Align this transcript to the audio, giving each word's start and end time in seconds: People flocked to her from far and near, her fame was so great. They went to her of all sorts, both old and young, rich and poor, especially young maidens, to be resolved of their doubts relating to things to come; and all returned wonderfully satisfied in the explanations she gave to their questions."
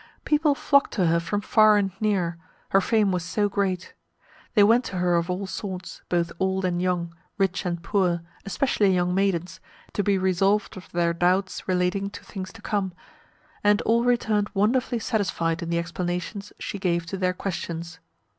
People 0.25 0.55
flocked 0.55 0.93
to 0.95 1.05
her 1.05 1.19
from 1.19 1.41
far 1.41 1.77
and 1.77 1.91
near, 2.01 2.39
her 2.69 2.81
fame 2.81 3.11
was 3.11 3.23
so 3.23 3.47
great. 3.47 3.93
They 4.55 4.63
went 4.63 4.83
to 4.85 4.95
her 4.97 5.15
of 5.15 5.29
all 5.29 5.45
sorts, 5.45 6.01
both 6.09 6.31
old 6.39 6.65
and 6.65 6.81
young, 6.81 7.15
rich 7.37 7.67
and 7.67 7.83
poor, 7.83 8.23
especially 8.43 8.95
young 8.95 9.13
maidens, 9.13 9.59
to 9.93 10.01
be 10.01 10.17
resolved 10.17 10.75
of 10.75 10.91
their 10.91 11.13
doubts 11.13 11.67
relating 11.67 12.09
to 12.09 12.23
things 12.23 12.51
to 12.53 12.63
come; 12.63 12.93
and 13.63 13.79
all 13.83 14.03
returned 14.03 14.49
wonderfully 14.55 14.97
satisfied 14.97 15.61
in 15.61 15.69
the 15.69 15.77
explanations 15.77 16.51
she 16.57 16.79
gave 16.79 17.05
to 17.05 17.17
their 17.17 17.33
questions." 17.33 17.99